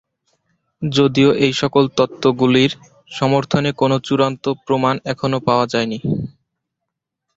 যদিও 0.81 1.29
এইসকল 1.45 1.85
তত্ত্বগুলির 1.97 2.71
সমর্থনে 3.11 3.69
কোন 3.73 3.91
চূড়ান্ত 3.99 4.43
প্রমাণ 4.65 4.95
এখনও 5.05 5.39
পাওয়া 5.47 5.65
যায়নি। 5.67 5.97